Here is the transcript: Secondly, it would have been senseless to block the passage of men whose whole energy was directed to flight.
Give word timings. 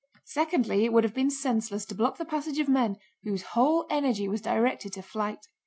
Secondly, 0.25 0.83
it 0.83 0.91
would 0.93 1.03
have 1.03 1.13
been 1.13 1.29
senseless 1.29 1.85
to 1.85 1.93
block 1.93 2.17
the 2.17 2.25
passage 2.25 2.57
of 2.57 2.67
men 2.67 2.95
whose 3.23 3.43
whole 3.43 3.85
energy 3.91 4.27
was 4.27 4.41
directed 4.41 4.93
to 4.93 5.03
flight. 5.03 5.45